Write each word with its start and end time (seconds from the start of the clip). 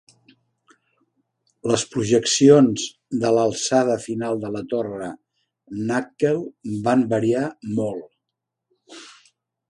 Les 1.71 1.81
projeccions 1.95 2.85
de 3.23 3.33
l'alçada 3.35 3.97
final 4.05 4.41
de 4.45 4.49
la 4.55 4.61
torre 4.71 5.09
Nakheel 5.91 6.39
van 6.89 7.03
variar 7.13 7.43
molt. 7.81 9.03